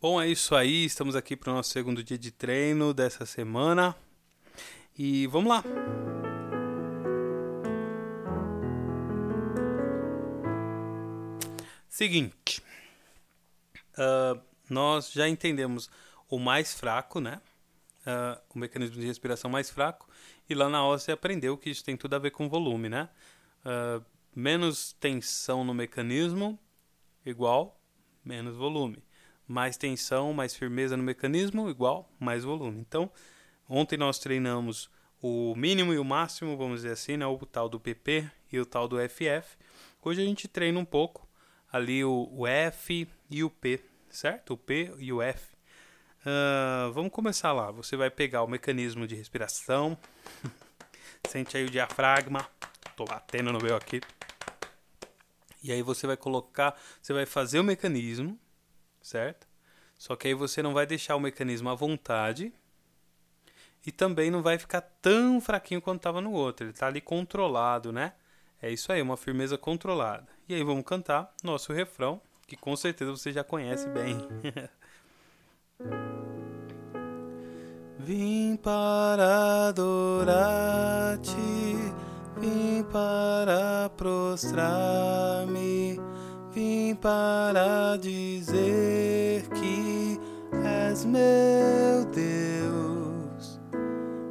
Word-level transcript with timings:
Bom, 0.00 0.22
é 0.22 0.28
isso 0.28 0.54
aí. 0.54 0.84
Estamos 0.84 1.16
aqui 1.16 1.34
para 1.34 1.50
o 1.50 1.54
nosso 1.54 1.70
segundo 1.70 2.04
dia 2.04 2.16
de 2.16 2.30
treino 2.30 2.94
dessa 2.94 3.26
semana. 3.26 3.96
E 4.96 5.26
vamos 5.26 5.50
lá. 5.50 5.64
Seguinte, 11.88 12.62
uh, 13.94 14.40
nós 14.70 15.10
já 15.10 15.28
entendemos 15.28 15.90
o 16.30 16.38
mais 16.38 16.72
fraco, 16.72 17.18
né? 17.18 17.40
Uh, 18.02 18.40
o 18.54 18.58
mecanismo 18.60 19.00
de 19.00 19.04
respiração 19.04 19.50
mais 19.50 19.68
fraco. 19.68 20.08
E 20.48 20.54
lá 20.54 20.68
na 20.68 20.78
aula 20.78 20.96
você 20.96 21.10
aprendeu 21.10 21.58
que 21.58 21.70
isso 21.70 21.84
tem 21.84 21.96
tudo 21.96 22.14
a 22.14 22.20
ver 22.20 22.30
com 22.30 22.48
volume, 22.48 22.88
né? 22.88 23.08
Uh, 23.64 24.04
menos 24.32 24.92
tensão 25.00 25.64
no 25.64 25.74
mecanismo 25.74 26.56
igual 27.26 27.80
menos 28.24 28.54
volume. 28.54 29.02
Mais 29.48 29.76
tensão, 29.76 30.32
mais 30.32 30.54
firmeza 30.54 30.96
no 30.96 31.02
mecanismo 31.02 31.68
igual 31.70 32.08
mais 32.20 32.44
volume. 32.44 32.80
Então, 32.80 33.10
ontem 33.68 33.96
nós 33.96 34.18
treinamos 34.18 34.90
o 35.20 35.54
mínimo 35.56 35.92
e 35.92 35.98
o 35.98 36.04
máximo, 36.04 36.56
vamos 36.56 36.82
dizer 36.82 36.92
assim, 36.92 37.16
né? 37.16 37.26
o 37.26 37.38
tal 37.38 37.68
do 37.68 37.80
PP 37.80 38.30
e 38.52 38.60
o 38.60 38.66
tal 38.66 38.86
do 38.86 38.96
FF. 39.08 39.56
Hoje 40.02 40.22
a 40.22 40.24
gente 40.24 40.46
treina 40.46 40.78
um 40.78 40.84
pouco 40.84 41.26
ali 41.72 42.04
o, 42.04 42.28
o 42.30 42.46
F 42.46 43.08
e 43.30 43.42
o 43.42 43.50
P, 43.50 43.80
certo? 44.10 44.54
O 44.54 44.56
P 44.56 44.94
e 44.98 45.12
o 45.12 45.20
F. 45.20 45.56
Uh, 46.20 46.92
vamos 46.92 47.10
começar 47.10 47.52
lá. 47.52 47.70
Você 47.70 47.96
vai 47.96 48.10
pegar 48.10 48.42
o 48.42 48.48
mecanismo 48.48 49.06
de 49.06 49.14
respiração. 49.14 49.96
Sente 51.28 51.56
aí 51.56 51.64
o 51.64 51.70
diafragma. 51.70 52.46
Tô 52.96 53.04
batendo 53.04 53.52
no 53.52 53.58
meu 53.58 53.76
aqui. 53.76 54.00
E 55.62 55.72
aí 55.72 55.82
você 55.82 56.06
vai 56.06 56.16
colocar, 56.16 56.78
você 57.00 57.12
vai 57.12 57.26
fazer 57.26 57.58
o 57.58 57.64
mecanismo, 57.64 58.38
certo? 59.08 59.46
Só 59.96 60.14
que 60.14 60.28
aí 60.28 60.34
você 60.34 60.62
não 60.62 60.72
vai 60.72 60.86
deixar 60.86 61.16
o 61.16 61.20
mecanismo 61.20 61.68
à 61.68 61.74
vontade 61.74 62.52
e 63.84 63.90
também 63.90 64.30
não 64.30 64.42
vai 64.42 64.58
ficar 64.58 64.80
tão 64.80 65.40
fraquinho 65.40 65.82
quanto 65.82 65.98
estava 65.98 66.20
no 66.20 66.32
outro. 66.32 66.64
Ele 66.64 66.72
está 66.72 66.86
ali 66.86 67.00
controlado, 67.00 67.92
né? 67.92 68.12
É 68.60 68.70
isso 68.70 68.92
aí, 68.92 69.00
uma 69.02 69.16
firmeza 69.16 69.56
controlada. 69.58 70.28
E 70.48 70.54
aí 70.54 70.62
vamos 70.62 70.84
cantar 70.84 71.32
nosso 71.42 71.72
refrão, 71.72 72.20
que 72.46 72.56
com 72.56 72.76
certeza 72.76 73.10
você 73.10 73.32
já 73.32 73.42
conhece 73.42 73.88
bem. 73.88 74.18
Vim 77.98 78.56
para 78.56 79.68
adorar-te 79.68 81.36
Vim 82.40 82.84
para 82.84 83.90
prostrar-me, 83.96 84.48
vim 86.58 86.96
para 86.96 87.96
dizer 87.98 89.48
que 89.50 90.18
és 90.64 91.04
meu 91.04 92.04
Deus. 92.12 93.60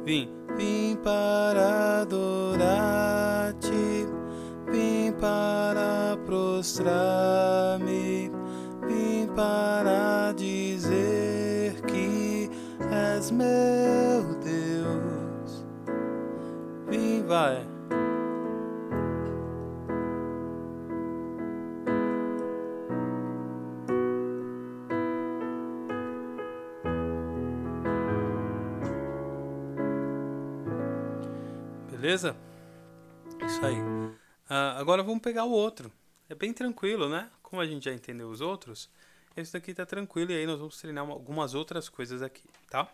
Vim, 0.04 0.28
vim 0.54 0.98
para 1.02 2.02
adorar-te, 2.02 3.70
vim 4.70 5.10
para 5.18 6.18
prostrar-me, 6.26 8.30
vim 8.86 9.26
para 9.34 10.34
dizer 10.36 11.80
que 11.86 12.50
és 12.90 13.30
meu 13.30 14.34
Deus. 14.44 15.64
Vim, 16.90 17.24
vai. 17.26 17.67
Beleza? 32.08 32.34
Isso 33.44 33.66
aí. 33.66 33.78
Uh, 33.78 34.78
agora 34.78 35.02
vamos 35.02 35.20
pegar 35.20 35.44
o 35.44 35.50
outro. 35.50 35.92
É 36.26 36.34
bem 36.34 36.54
tranquilo, 36.54 37.06
né? 37.06 37.30
Como 37.42 37.60
a 37.60 37.66
gente 37.66 37.84
já 37.84 37.92
entendeu 37.92 38.30
os 38.30 38.40
outros, 38.40 38.88
esse 39.36 39.52
daqui 39.52 39.74
tá 39.74 39.84
tranquilo 39.84 40.32
e 40.32 40.36
aí 40.36 40.46
nós 40.46 40.58
vamos 40.58 40.80
treinar 40.80 41.06
algumas 41.06 41.52
outras 41.52 41.90
coisas 41.90 42.22
aqui, 42.22 42.48
tá? 42.70 42.90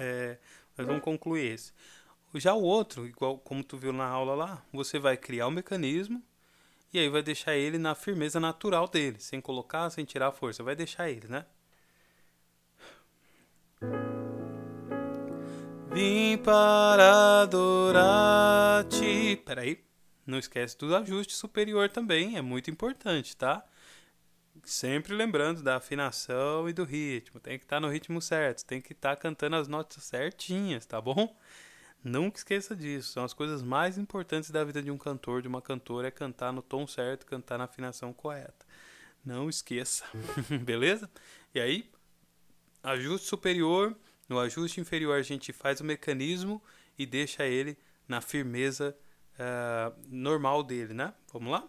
É, 0.00 0.38
vamos 0.74 1.02
concluir 1.02 1.52
esse. 1.52 1.70
Já 2.36 2.54
o 2.54 2.62
outro, 2.62 3.06
igual 3.06 3.36
como 3.36 3.62
tu 3.62 3.76
viu 3.76 3.92
na 3.92 4.06
aula 4.06 4.34
lá, 4.34 4.62
você 4.72 4.98
vai 4.98 5.18
criar 5.18 5.44
o 5.44 5.50
um 5.50 5.52
mecanismo 5.52 6.22
e 6.94 6.98
aí 6.98 7.10
vai 7.10 7.22
deixar 7.22 7.54
ele 7.54 7.76
na 7.76 7.94
firmeza 7.94 8.40
natural 8.40 8.88
dele, 8.88 9.20
sem 9.20 9.38
colocar, 9.38 9.90
sem 9.90 10.06
tirar 10.06 10.28
a 10.28 10.32
força. 10.32 10.62
Vai 10.62 10.74
deixar 10.74 11.10
ele, 11.10 11.28
né? 11.28 11.44
Vim 15.96 16.36
para 16.36 17.40
adorar-te. 17.40 19.40
Peraí, 19.46 19.82
não 20.26 20.38
esquece 20.38 20.76
do 20.76 20.94
ajuste 20.94 21.32
superior 21.32 21.88
também, 21.88 22.36
é 22.36 22.42
muito 22.42 22.70
importante, 22.70 23.34
tá? 23.34 23.64
Sempre 24.62 25.14
lembrando 25.14 25.62
da 25.62 25.76
afinação 25.76 26.68
e 26.68 26.74
do 26.74 26.84
ritmo. 26.84 27.40
Tem 27.40 27.58
que 27.58 27.64
estar 27.64 27.76
tá 27.76 27.80
no 27.80 27.88
ritmo 27.88 28.20
certo, 28.20 28.62
tem 28.66 28.78
que 28.78 28.92
estar 28.92 29.16
tá 29.16 29.22
cantando 29.22 29.56
as 29.56 29.68
notas 29.68 30.04
certinhas, 30.04 30.84
tá 30.84 31.00
bom? 31.00 31.34
Nunca 32.04 32.36
esqueça 32.36 32.76
disso. 32.76 33.12
São 33.12 33.24
as 33.24 33.32
coisas 33.32 33.62
mais 33.62 33.96
importantes 33.96 34.50
da 34.50 34.62
vida 34.64 34.82
de 34.82 34.90
um 34.90 34.98
cantor, 34.98 35.40
de 35.40 35.48
uma 35.48 35.62
cantora, 35.62 36.08
é 36.08 36.10
cantar 36.10 36.52
no 36.52 36.60
tom 36.60 36.86
certo, 36.86 37.24
cantar 37.24 37.56
na 37.56 37.64
afinação 37.64 38.12
correta. 38.12 38.66
Não 39.24 39.48
esqueça, 39.48 40.04
beleza? 40.62 41.10
E 41.54 41.58
aí, 41.58 41.90
ajuste 42.82 43.26
superior 43.26 43.96
no 44.28 44.38
ajuste 44.38 44.80
inferior, 44.80 45.18
a 45.18 45.22
gente 45.22 45.52
faz 45.52 45.80
o 45.80 45.84
mecanismo 45.84 46.62
e 46.98 47.06
deixa 47.06 47.44
ele 47.44 47.76
na 48.08 48.20
firmeza 48.20 48.96
uh, 49.34 49.94
normal 50.08 50.62
dele, 50.62 50.94
né? 50.94 51.12
Vamos 51.32 51.52
lá? 51.52 51.68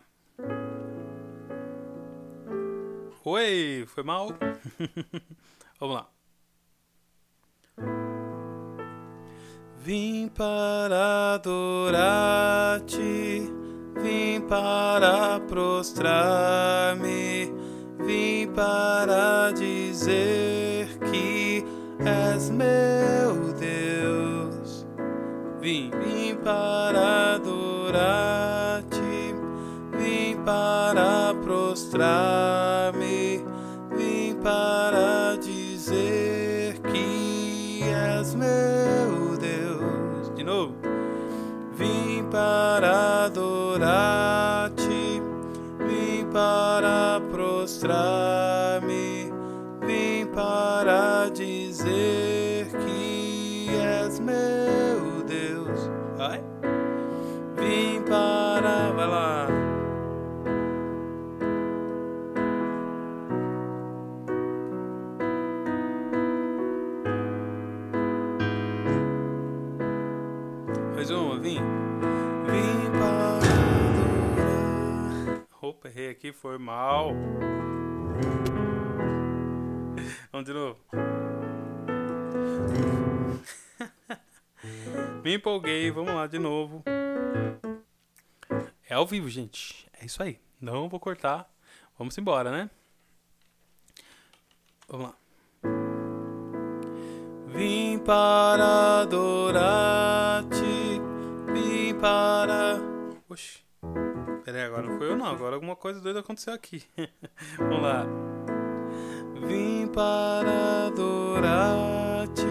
Oi, 3.23 3.85
foi 3.87 4.03
mal? 4.03 4.29
Vamos 5.79 5.95
lá. 5.95 6.09
Vim 9.79 10.29
para 10.29 11.35
adorar-te, 11.35 12.97
vim 14.01 14.41
para 14.47 15.39
prostrar-me, 15.41 17.51
vim 18.05 18.47
para 18.53 19.51
dizer 19.51 20.87
que 21.09 21.46
és 22.07 22.49
meu 22.49 23.53
Deus. 23.59 24.85
Vim, 25.59 25.91
vim 25.91 26.35
para 26.43 27.35
adorar-te, 27.35 28.97
vim 29.97 30.37
para 30.45 31.33
prostrar-me, 31.43 33.43
vim 33.97 34.35
para 34.41 35.35
dizer 35.41 36.79
que 36.79 37.83
és 37.83 38.33
meu 38.35 39.37
Deus. 39.37 40.29
De 40.35 40.43
novo. 40.43 40.75
Vim 41.77 42.23
para 42.31 43.25
adorar-te, 43.25 45.21
vim 45.87 46.25
para 46.31 47.21
prostrar-me, 47.31 48.36
Mais 71.07 71.17
uma, 71.17 71.39
vim. 71.39 71.55
Vim 71.55 72.91
para. 72.99 73.39
Opa, 75.61 75.87
errei 75.87 76.09
aqui, 76.09 76.33
foi 76.33 76.57
mal. 76.57 77.13
Vamos 80.33 80.45
de 80.45 80.53
novo. 80.53 80.77
Me 85.23 85.35
empolguei, 85.35 85.89
vamos 85.91 86.13
lá 86.13 86.27
de 86.27 86.39
novo. 86.39 86.83
É 88.89 88.93
ao 88.93 89.07
vivo, 89.07 89.29
gente. 89.29 89.87
É 90.01 90.05
isso 90.05 90.21
aí. 90.21 90.41
Não 90.59 90.89
vou 90.89 90.99
cortar. 90.99 91.49
Vamos 91.97 92.17
embora, 92.17 92.51
né? 92.51 92.69
Vamos 94.89 95.07
lá. 95.07 95.15
Vim 97.47 97.97
para 97.99 99.03
adorar-te. 99.03 100.66
Para. 101.99 102.79
Oxi. 103.29 103.59
Peraí, 104.45 104.61
agora 104.61 104.83
não 104.83 104.97
foi 104.97 105.09
eu 105.09 105.17
não. 105.17 105.25
Agora 105.25 105.55
alguma 105.55 105.75
coisa 105.75 105.99
doida 105.99 106.19
aconteceu 106.19 106.53
aqui. 106.53 106.83
vamos 107.57 107.81
lá. 107.81 108.05
Vim 109.47 109.87
para 109.87 110.87
adorar-te, 110.87 112.45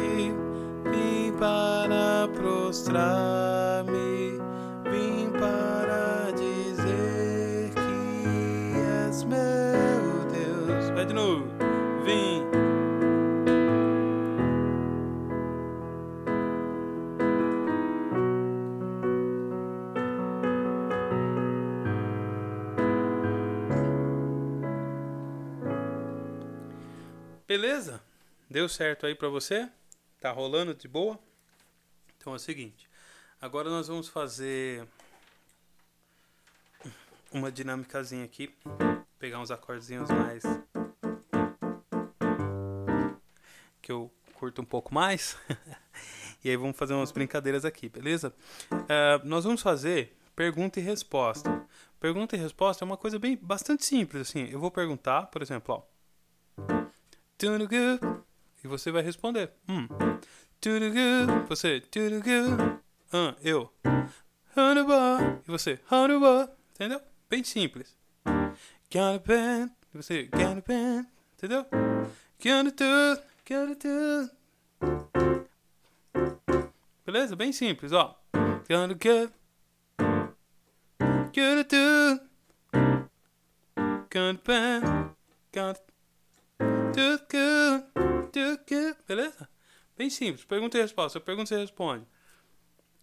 vim 0.90 1.32
para 1.38 2.28
prostrar-me, 2.34 3.92
vim 4.90 5.30
para 5.32 6.32
dizer 6.32 7.72
que 7.74 8.78
és 9.04 9.24
meu 9.24 10.26
Deus. 10.30 10.90
Vai 10.90 11.06
de 11.06 11.14
novo. 11.14 11.55
Beleza? 27.46 28.02
Deu 28.50 28.68
certo 28.68 29.06
aí 29.06 29.14
pra 29.14 29.28
você? 29.28 29.68
Tá 30.20 30.32
rolando 30.32 30.74
de 30.74 30.88
boa? 30.88 31.16
Então 32.16 32.32
é 32.32 32.36
o 32.36 32.40
seguinte. 32.40 32.90
Agora 33.40 33.70
nós 33.70 33.86
vamos 33.86 34.08
fazer 34.08 34.84
uma 37.30 37.52
dinâmicazinha 37.52 38.24
aqui. 38.24 38.52
Pegar 39.20 39.38
uns 39.38 39.52
acordezinhos 39.52 40.10
mais 40.10 40.42
que 43.80 43.92
eu 43.92 44.10
curto 44.34 44.60
um 44.60 44.64
pouco 44.64 44.92
mais. 44.92 45.38
e 46.42 46.50
aí 46.50 46.56
vamos 46.56 46.76
fazer 46.76 46.94
umas 46.94 47.12
brincadeiras 47.12 47.64
aqui, 47.64 47.88
beleza? 47.88 48.34
Uh, 48.72 49.24
nós 49.24 49.44
vamos 49.44 49.62
fazer 49.62 50.16
pergunta 50.34 50.80
e 50.80 50.82
resposta. 50.82 51.64
Pergunta 52.00 52.34
e 52.34 52.38
resposta 52.40 52.84
é 52.84 52.86
uma 52.86 52.96
coisa 52.96 53.20
bem 53.20 53.38
bastante 53.40 53.84
simples 53.84 54.28
assim. 54.28 54.48
Eu 54.50 54.58
vou 54.58 54.72
perguntar, 54.72 55.26
por 55.26 55.40
exemplo, 55.42 55.76
ó. 55.76 55.95
E 58.64 58.68
você 58.68 58.90
vai 58.90 59.02
responder. 59.02 59.52
Hum. 59.68 59.86
Você. 61.48 61.82
Ah, 63.12 63.34
eu. 63.42 63.72
E 65.46 65.50
você. 65.50 65.78
Entendeu? 66.74 67.00
Bem 67.28 67.44
simples. 67.44 67.96
E 69.94 69.96
você. 69.96 70.28
Entendeu? 71.36 71.66
Do. 72.72 73.20
A 73.34 73.56
Beleza? 77.04 77.36
Bem 77.36 77.52
simples, 77.52 77.92
ó. 77.92 78.18
A 78.32 78.86
do. 81.64 82.20
Pen. 84.42 84.80
Got 88.36 88.72
a 88.72 88.96
Beleza? 89.08 89.48
Bem 89.96 90.10
simples. 90.10 90.44
Pergunta 90.44 90.76
e 90.76 90.82
resposta. 90.82 91.16
Eu 91.16 91.22
pergunto 91.22 91.54
e 91.54 91.56
responde. 91.56 92.06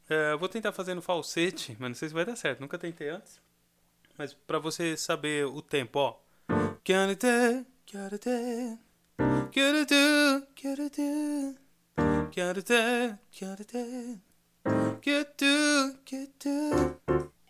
É, 0.08 0.34
eu 0.34 0.38
vou 0.38 0.48
tentar 0.48 0.72
fazer 0.72 0.94
no 0.94 1.02
falsete, 1.02 1.76
mas 1.80 1.90
não 1.90 1.96
sei 1.96 2.10
se 2.10 2.14
vai 2.14 2.24
dar 2.24 2.36
certo. 2.36 2.60
Nunca 2.60 2.78
tentei 2.78 3.10
antes. 3.10 3.42
Mas 4.16 4.34
pra 4.34 4.60
você 4.60 4.96
saber 4.96 5.48
o 5.48 5.62
tempo, 5.62 5.98
ó. 5.98 6.20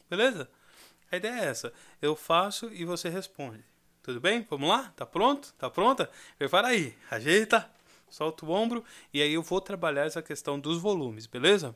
Beleza? 0.09 0.49
A 1.11 1.17
ideia 1.17 1.41
é 1.41 1.45
essa. 1.45 1.73
Eu 2.01 2.15
faço 2.15 2.71
e 2.71 2.85
você 2.85 3.09
responde. 3.09 3.72
Tudo 4.03 4.19
bem? 4.19 4.45
Vamos 4.49 4.67
lá? 4.67 4.91
Tá 4.97 5.05
pronto? 5.05 5.53
Tá 5.57 5.69
pronta? 5.69 6.09
Prepara 6.37 6.67
aí, 6.67 6.93
ajeita, 7.09 7.71
solta 8.09 8.45
o 8.45 8.49
ombro 8.49 8.83
e 9.13 9.21
aí 9.21 9.33
eu 9.33 9.41
vou 9.41 9.61
trabalhar 9.61 10.05
essa 10.05 10.21
questão 10.21 10.59
dos 10.59 10.77
volumes, 10.77 11.25
beleza? 11.25 11.73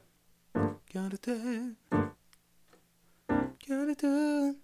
Quero 0.85 1.17
ter, 1.17 1.73
quero 3.57 3.95
ter, 3.95 4.55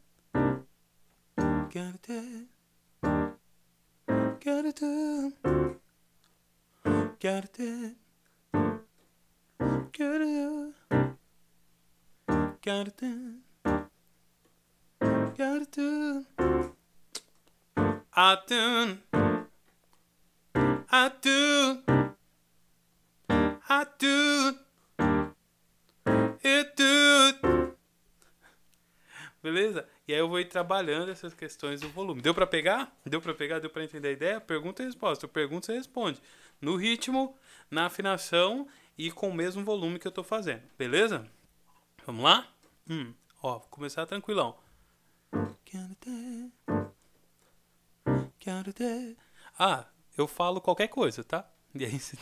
quero 1.70 1.98
ter, 2.00 2.48
quero 4.42 4.74
ter, 4.74 5.34
quero 7.18 7.48
ter, 7.48 7.96
quero 12.62 12.92
ter, 12.92 13.40
quero 15.34 15.66
ter. 15.66 16.73
I 18.16 18.38
do. 18.48 19.00
I 20.92 21.12
do. 21.20 21.84
I 23.68 23.86
do. 23.98 24.60
It 26.44 26.76
do. 26.76 27.76
Beleza? 29.42 29.90
E 30.08 30.14
aí 30.14 30.20
eu 30.20 30.30
vou 30.30 30.40
ir 30.40 30.46
trabalhando 30.46 31.10
essas 31.10 31.34
questões 31.34 31.82
do 31.82 31.90
volume. 31.90 32.22
Deu 32.22 32.36
para 32.36 32.46
pegar? 32.46 32.96
Deu 33.04 33.20
para 33.20 33.34
pegar? 33.34 33.58
Deu 33.58 33.72
para 33.72 33.84
entender 33.84 34.10
a 34.10 34.12
ideia? 34.12 34.40
Pergunta 34.40 34.84
e 34.84 34.86
resposta. 34.86 35.26
Eu 35.26 35.30
pergunto, 35.30 35.66
você 35.66 35.74
responde. 35.74 36.22
No 36.62 36.76
ritmo, 36.76 37.36
na 37.72 37.88
afinação 37.88 38.68
e 38.96 39.10
com 39.10 39.30
o 39.30 39.34
mesmo 39.34 39.64
volume 39.64 39.98
que 39.98 40.08
eu 40.08 40.12
tô 40.12 40.24
fazendo. 40.24 40.62
Beleza? 40.78 41.28
Vamos 42.06 42.24
lá? 42.24 42.48
Hum, 42.88 43.12
ó, 43.42 43.58
vou 43.58 43.68
começar 43.70 44.06
tranquilão. 44.06 44.56
Ah, 49.58 49.86
eu 50.18 50.28
falo 50.28 50.62
qualquer 50.62 50.88
coisa, 50.88 51.24
tá? 51.24 51.48
E 51.76 51.84
aí, 51.86 52.00
se, 52.00 52.16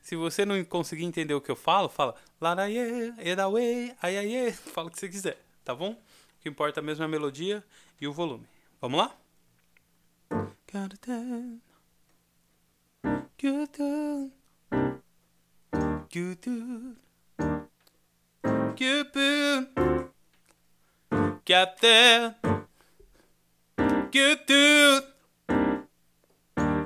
se 0.00 0.16
você 0.16 0.46
não 0.46 0.64
conseguir 0.64 1.04
entender 1.04 1.34
o 1.34 1.42
que 1.42 1.50
eu 1.50 1.56
falo, 1.56 1.90
fala 1.90 2.14
Laraie, 2.40 3.12
Edawe, 3.18 3.94
Aiaie, 4.00 4.50
fala 4.72 4.88
o 4.88 4.90
que 4.90 4.98
você 4.98 5.10
quiser, 5.10 5.38
tá 5.62 5.74
bom? 5.74 5.90
O 5.92 6.40
que 6.40 6.48
importa 6.48 6.80
mesmo 6.80 7.02
é 7.02 7.06
a 7.06 7.08
melodia 7.08 7.62
e 8.00 8.08
o 8.08 8.12
volume. 8.14 8.48
Vamos 8.80 8.98
lá? 8.98 9.14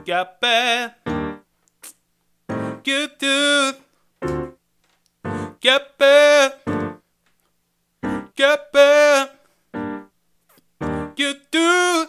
got 0.07 0.41
bad. 0.41 0.95
Good 2.85 3.19
tooth. 3.19 3.81
Get 5.61 5.99
bad. 5.99 6.53
Get 8.37 8.73
bad. 8.73 9.31
Get 11.17 11.37
through. 11.51 12.07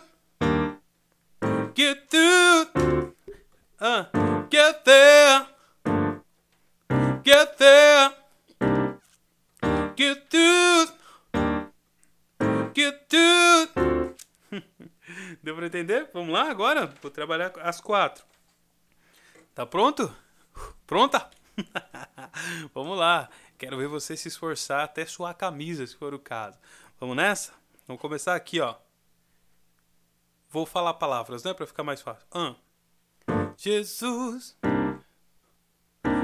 Get 1.73 2.11
through. 2.11 3.13
Uh, 3.79 4.03
get 4.51 4.85
there. 4.85 5.47
Get 7.23 7.57
there. 7.57 7.86
Deu 15.41 15.55
pra 15.55 15.67
entender? 15.67 16.09
Vamos 16.13 16.33
lá 16.33 16.49
agora? 16.49 16.87
Vou 17.01 17.11
trabalhar 17.11 17.51
as 17.61 17.81
quatro. 17.81 18.25
Tá 19.53 19.65
pronto? 19.65 20.13
Pronta? 20.85 21.29
Vamos 22.73 22.97
lá. 22.97 23.29
Quero 23.57 23.77
ver 23.77 23.87
você 23.87 24.15
se 24.15 24.27
esforçar 24.27 24.83
até 24.83 25.05
suar 25.05 25.31
a 25.31 25.33
camisa, 25.33 25.85
se 25.85 25.95
for 25.95 26.13
o 26.13 26.19
caso. 26.19 26.57
Vamos 26.99 27.15
nessa? 27.15 27.53
Vamos 27.87 28.01
começar 28.01 28.35
aqui, 28.35 28.59
ó. 28.59 28.75
Vou 30.49 30.65
falar 30.65 30.93
palavras, 30.93 31.43
né? 31.43 31.53
Pra 31.53 31.67
ficar 31.67 31.83
mais 31.83 32.01
fácil. 32.01 32.25
Um. 32.33 32.55
Jesus. 33.57 34.55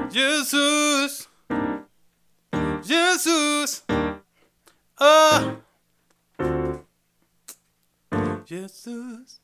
Jesus. 0.10 1.30
Jesus. 2.84 3.86
Ah. 5.00 5.63
Jesus, 8.46 9.40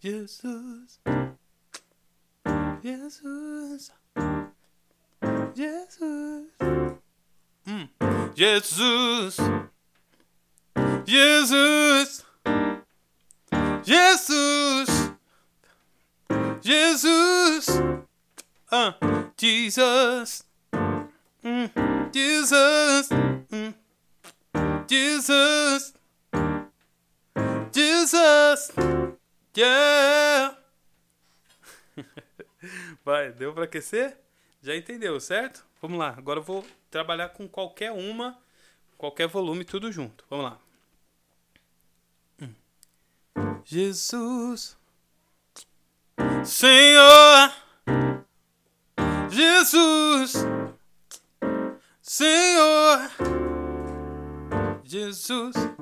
Jesus, 0.00 0.98
Jesus, 2.82 3.90
Jesus, 5.54 6.48
mm. 7.66 7.88
Jesus, 8.34 9.40
Jesus, 11.04 12.24
Jesus, 13.82 15.10
Jesus, 16.62 17.68
uh, 18.70 18.92
Jesus, 19.36 20.44
mm. 21.44 22.10
Jesus, 22.12 23.08
mm. 23.10 23.74
Jesus. 24.88 25.92
Jesus, 28.02 28.72
yeah, 29.56 30.56
Vai, 33.04 33.30
deu 33.30 33.54
para 33.54 33.62
aquecer? 33.64 34.18
Já 34.60 34.74
entendeu, 34.74 35.20
certo? 35.20 35.64
Vamos 35.80 36.00
lá. 36.00 36.14
Agora 36.18 36.40
eu 36.40 36.42
vou 36.42 36.66
trabalhar 36.90 37.28
com 37.28 37.46
qualquer 37.46 37.92
uma, 37.92 38.36
qualquer 38.98 39.28
volume, 39.28 39.64
tudo 39.64 39.92
junto. 39.92 40.24
Vamos 40.28 40.46
lá. 40.46 40.58
Jesus, 43.64 44.76
Senhor, 46.44 47.52
Jesus, 49.30 50.34
Senhor, 52.02 52.98
Jesus, 54.82 55.54
Jesus, 55.54 55.81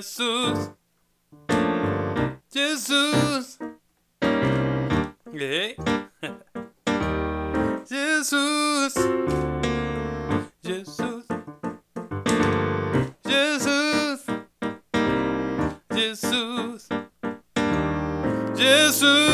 Jesús. 0.00 0.70
Jesús. 2.50 3.58
Hey. 5.30 5.76
Jesús. 7.86 8.94
Jesús. 10.62 11.26
Jesús. 13.26 14.24
Jesús. 15.90 16.88
Jesús. 18.56 19.29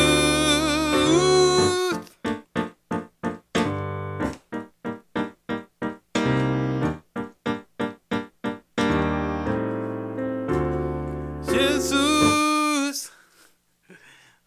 Jesus. 11.56 13.10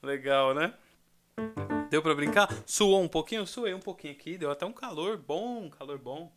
Legal, 0.03 0.53
né? 0.53 0.73
Deu 1.89 2.03
pra 2.03 2.13
brincar? 2.13 2.47
Suou 2.67 3.01
um 3.01 3.07
pouquinho? 3.07 3.47
Suei 3.47 3.73
um 3.73 3.79
pouquinho 3.79 4.13
aqui. 4.13 4.37
Deu 4.37 4.51
até 4.51 4.63
um 4.63 4.71
calor 4.71 5.17
bom, 5.17 5.69
calor 5.71 5.97
bom. 5.97 6.31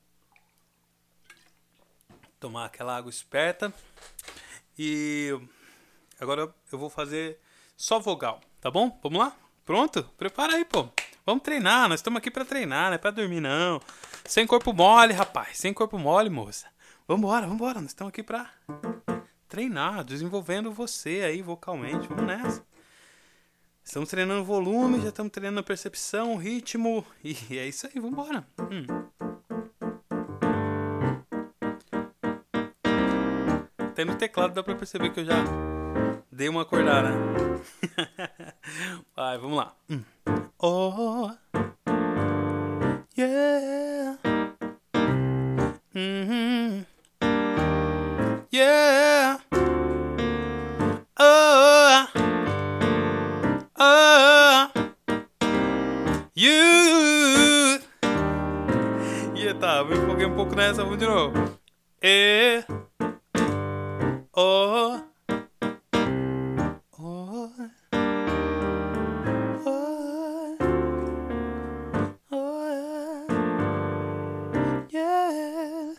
Tomar 2.41 2.65
aquela 2.65 2.97
água 2.97 3.11
esperta. 3.11 3.73
E 4.79 5.39
agora 6.19 6.53
eu 6.73 6.79
vou 6.79 6.89
fazer 6.89 7.39
só 7.77 7.99
vogal, 7.99 8.41
tá 8.59 8.71
bom? 8.71 8.99
Vamos 9.03 9.19
lá? 9.19 9.37
Pronto? 9.67 10.03
Prepara 10.17 10.55
aí, 10.55 10.65
pô. 10.65 10.89
Vamos 11.27 11.43
treinar, 11.43 11.89
nós 11.89 12.01
estamos 12.01 12.19
aqui 12.19 12.31
pra 12.31 12.45
treinar, 12.45 12.87
não 12.87 12.95
é 12.95 12.99
pra 12.99 13.11
dormir 13.11 13.41
não. 13.41 13.79
Sem 14.25 14.47
corpo 14.47 14.73
mole, 14.73 15.13
rapaz. 15.13 15.59
Sem 15.59 15.75
corpo 15.75 15.99
mole, 15.99 16.31
moça. 16.31 16.67
Vambora, 17.07 17.47
vambora. 17.47 17.81
Nós 17.81 17.91
estamos 17.91 18.09
aqui 18.09 18.23
pra 18.23 18.51
treinar, 19.53 20.03
desenvolvendo 20.03 20.73
você 20.73 21.21
aí 21.27 21.43
vocalmente. 21.43 22.09
Vamos 22.09 22.25
nessa. 22.25 22.65
Estamos 23.85 24.09
treinando 24.09 24.43
volume, 24.43 24.99
já 25.03 25.11
estamos 25.11 25.31
treinando 25.31 25.63
percepção, 25.63 26.37
ritmo. 26.37 27.05
E 27.23 27.37
é 27.59 27.69
isso 27.69 27.87
aí, 27.87 28.01
vambora. 28.01 28.47
Hum. 28.59 28.87
Até 33.77 34.07
no 34.07 34.15
teclado 34.15 34.55
dá 34.55 34.63
pra 34.63 34.75
perceber 34.75 35.11
que 35.11 35.21
eu 35.21 35.27
já 35.27 35.45
dei 36.31 36.49
uma 36.49 36.63
acordada. 36.63 37.11
Vai, 39.15 39.37
vamos 39.37 39.59
lá. 39.59 39.77
Hum. 39.91 40.03
Oh, 40.59 41.31
um 60.33 60.35
pouco 60.35 60.55
nessa, 60.55 60.83
vamos 60.83 60.99
de 60.99 61.07
novo. 61.07 61.59
E. 62.03 62.65
Oh. 64.35 64.99
Oh. 66.99 67.53
Oh. 69.67 70.57
Oh. 72.31 73.27
Yeah. 74.91 75.95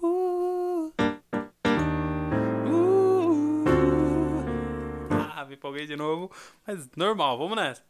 Uh. 0.00 0.92
Uh. 2.68 3.64
Ah, 5.10 5.44
me 5.44 5.56
de 5.88 5.96
novo, 5.96 6.30
mas 6.64 6.88
normal, 6.96 7.36
vamos 7.36 7.56
nessa. 7.56 7.89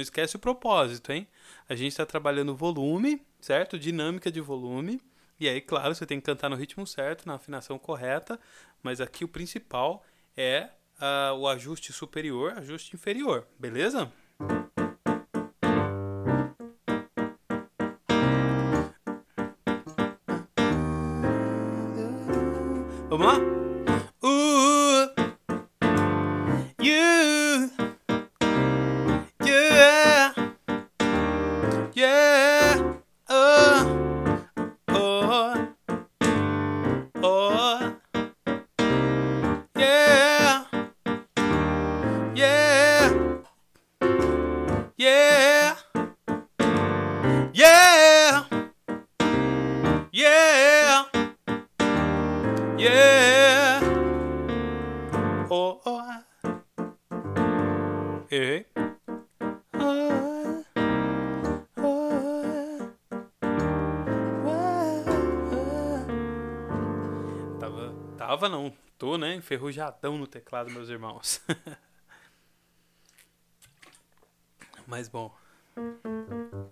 Não 0.00 0.02
esquece 0.02 0.34
o 0.34 0.38
propósito, 0.38 1.12
hein? 1.12 1.28
A 1.68 1.74
gente 1.74 1.88
está 1.88 2.06
trabalhando 2.06 2.56
volume, 2.56 3.20
certo? 3.38 3.78
Dinâmica 3.78 4.32
de 4.32 4.40
volume. 4.40 4.98
E 5.38 5.46
aí, 5.46 5.60
claro, 5.60 5.94
você 5.94 6.06
tem 6.06 6.18
que 6.18 6.24
cantar 6.24 6.48
no 6.48 6.56
ritmo 6.56 6.86
certo, 6.86 7.26
na 7.26 7.34
afinação 7.34 7.78
correta. 7.78 8.40
Mas 8.82 8.98
aqui 8.98 9.24
o 9.24 9.28
principal 9.28 10.02
é 10.34 10.70
ah, 10.98 11.34
o 11.36 11.46
ajuste 11.46 11.92
superior, 11.92 12.54
ajuste 12.56 12.96
inferior, 12.96 13.46
beleza? 13.58 14.10
Vamos 23.10 23.26
lá? 23.26 23.59
Oh. 58.32 58.64
Tava, 67.58 67.92
tava 68.16 68.48
não, 68.48 68.72
tô, 68.96 69.18
né? 69.18 69.34
Enferrujadão 69.34 70.16
no 70.16 70.28
teclado, 70.28 70.70
meus 70.70 70.88
irmãos. 70.88 71.42
Mas 74.86 75.08
bom. 75.08 75.34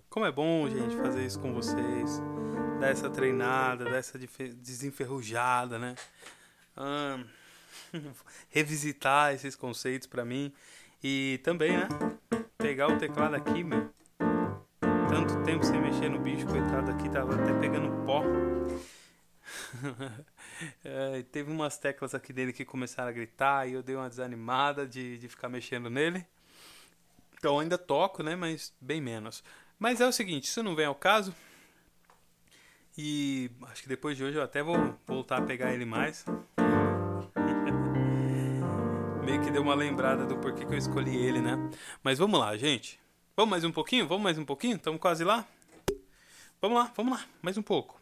Como 0.08 0.26
é 0.26 0.30
bom, 0.30 0.70
gente, 0.70 0.96
fazer 0.96 1.26
isso 1.26 1.40
com 1.40 1.52
vocês. 1.52 2.20
Dar 2.78 2.90
essa 2.90 3.10
treinada, 3.10 3.84
dar 3.84 3.96
essa 3.96 4.16
desenferrujada, 4.16 5.76
né? 5.76 5.96
Ah, 6.76 7.18
revisitar 8.48 9.34
esses 9.34 9.56
conceitos 9.56 10.06
para 10.06 10.24
mim. 10.24 10.54
E 11.02 11.40
também, 11.45 11.76
né? 11.76 11.88
Pegar 12.57 12.88
o 12.88 12.99
teclado 12.99 13.35
aqui, 13.35 13.62
meu. 13.62 13.90
Tanto 15.09 15.43
tempo 15.45 15.64
sem 15.64 15.81
mexer 15.81 16.09
no 16.09 16.19
bicho, 16.19 16.47
coitado 16.47 16.90
aqui, 16.90 17.09
tava 17.09 17.35
até 17.35 17.52
pegando 17.61 18.05
pó. 18.05 18.23
é, 20.85 21.23
teve 21.23 21.50
umas 21.50 21.78
teclas 21.78 22.14
aqui 22.14 22.33
dele 22.33 22.52
que 22.52 22.64
começaram 22.64 23.09
a 23.09 23.12
gritar 23.12 23.69
e 23.69 23.75
eu 23.75 23.83
dei 23.83 23.95
uma 23.95 24.09
desanimada 24.09 24.87
de, 24.87 25.19
de 25.19 25.28
ficar 25.28 25.49
mexendo 25.49 25.88
nele. 25.88 26.26
Então 27.38 27.61
ainda 27.61 27.78
toco, 27.78 28.23
né? 28.23 28.35
Mas 28.35 28.75
bem 28.81 29.00
menos. 29.00 29.45
Mas 29.78 30.00
é 30.00 30.07
o 30.07 30.12
seguinte, 30.12 30.49
isso 30.49 30.62
não 30.62 30.75
vem 30.75 30.87
ao 30.87 30.95
caso. 30.95 31.33
E 32.97 33.49
acho 33.69 33.83
que 33.83 33.88
depois 33.88 34.17
de 34.17 34.25
hoje 34.25 34.37
eu 34.37 34.43
até 34.43 34.61
vou 34.61 34.99
voltar 35.07 35.38
a 35.38 35.43
pegar 35.43 35.73
ele 35.73 35.85
mais. 35.85 36.25
Meio 39.28 39.42
que 39.42 39.50
deu 39.50 39.61
uma 39.61 39.75
lembrada 39.75 40.25
do 40.25 40.38
porquê 40.38 40.64
que 40.64 40.73
eu 40.73 40.78
escolhi 40.78 41.14
ele, 41.14 41.38
né? 41.38 41.52
Mas 42.02 42.18
vamos 42.18 42.40
lá, 42.40 42.56
gente. 42.56 42.99
Vamos 43.37 43.50
mais 43.50 43.62
um 43.62 43.70
pouquinho? 43.70 44.08
Vamos 44.08 44.23
mais 44.23 44.38
um 44.38 44.44
pouquinho? 44.44 44.76
Estamos 44.76 44.99
quase 44.99 45.23
lá? 45.23 45.47
Vamos 46.62 46.78
lá, 46.78 46.90
vamos 46.97 47.12
lá. 47.12 47.26
Mais 47.42 47.58
um 47.58 47.62
pouco. 47.62 47.98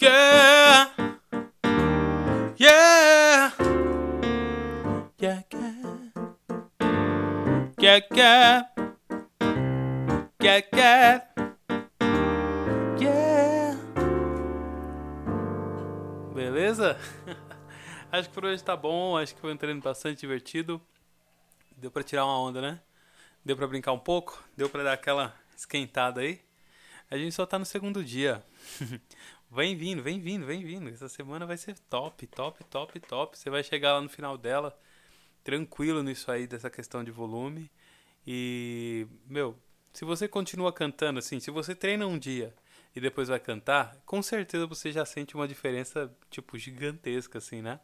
Yeah. 0.00 0.90
Yeah. 2.56 3.50
Yeah, 5.18 5.42
yeah. 5.52 5.72
Yeah, 7.80 8.00
yeah. 8.14 8.62
Yeah, 10.40 10.60
yeah. 13.00 13.76
Beleza? 16.32 16.96
acho 18.12 18.28
que 18.28 18.34
por 18.36 18.44
hoje 18.44 18.62
tá 18.62 18.76
bom. 18.76 19.16
Acho 19.16 19.34
que 19.34 19.40
foi 19.40 19.52
um 19.52 19.56
treino 19.56 19.80
bastante 19.80 20.20
divertido. 20.20 20.80
Deu 21.76 21.90
pra 21.90 22.04
tirar 22.04 22.24
uma 22.24 22.38
onda, 22.38 22.62
né? 22.62 22.80
Deu 23.44 23.56
pra 23.56 23.66
brincar 23.66 23.90
um 23.90 23.98
pouco? 23.98 24.44
Deu 24.56 24.70
pra 24.70 24.84
dar 24.84 24.92
aquela 24.92 25.34
esquentada 25.56 26.20
aí? 26.20 26.40
A 27.10 27.16
gente 27.16 27.34
só 27.34 27.44
tá 27.44 27.58
no 27.58 27.64
segundo 27.64 28.04
dia. 28.04 28.44
vem 29.50 29.76
vindo, 29.76 30.02
vem 30.02 30.20
vindo, 30.20 30.46
vem 30.46 30.64
vindo. 30.64 30.88
Essa 30.88 31.08
semana 31.08 31.46
vai 31.46 31.56
ser 31.56 31.78
top, 31.90 32.26
top, 32.26 32.64
top, 32.64 33.00
top. 33.00 33.38
Você 33.38 33.50
vai 33.50 33.62
chegar 33.62 33.94
lá 33.94 34.00
no 34.00 34.08
final 34.08 34.36
dela 34.36 34.78
tranquilo 35.42 36.02
nisso 36.02 36.30
aí, 36.30 36.46
dessa 36.46 36.68
questão 36.68 37.02
de 37.02 37.10
volume. 37.10 37.70
E, 38.26 39.06
meu, 39.26 39.58
se 39.92 40.04
você 40.04 40.28
continua 40.28 40.72
cantando 40.72 41.18
assim, 41.18 41.40
se 41.40 41.50
você 41.50 41.74
treina 41.74 42.06
um 42.06 42.18
dia 42.18 42.54
e 42.94 43.00
depois 43.00 43.28
vai 43.28 43.40
cantar, 43.40 43.96
com 44.04 44.22
certeza 44.22 44.66
você 44.66 44.92
já 44.92 45.04
sente 45.04 45.34
uma 45.34 45.48
diferença, 45.48 46.14
tipo, 46.30 46.58
gigantesca, 46.58 47.38
assim, 47.38 47.62
né? 47.62 47.80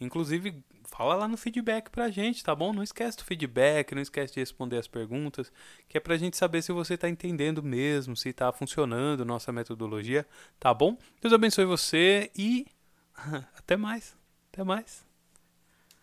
Inclusive, 0.00 0.64
fala 0.84 1.14
lá 1.14 1.28
no 1.28 1.36
feedback 1.36 1.90
pra 1.90 2.10
gente, 2.10 2.42
tá 2.42 2.54
bom? 2.54 2.72
Não 2.72 2.82
esquece 2.82 3.18
do 3.18 3.24
feedback, 3.24 3.94
não 3.94 4.02
esquece 4.02 4.34
de 4.34 4.40
responder 4.40 4.78
as 4.78 4.88
perguntas, 4.88 5.52
que 5.88 5.98
é 5.98 6.00
pra 6.00 6.16
gente 6.16 6.36
saber 6.36 6.62
se 6.62 6.72
você 6.72 6.96
tá 6.96 7.08
entendendo 7.08 7.62
mesmo, 7.62 8.16
se 8.16 8.32
tá 8.32 8.50
funcionando 8.52 9.24
nossa 9.24 9.52
metodologia, 9.52 10.26
tá 10.58 10.72
bom? 10.72 10.96
Deus 11.20 11.34
abençoe 11.34 11.64
você 11.64 12.30
e 12.36 12.66
até 13.56 13.76
mais. 13.76 14.16
Até 14.52 14.64
mais. 14.64 15.09